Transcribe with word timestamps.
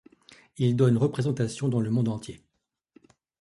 Il 0.57 0.75
donne 0.75 0.97
représentations 0.97 1.67
dans 1.69 1.79
le 1.79 1.91
monde 1.91 2.07
entier. 2.07 2.41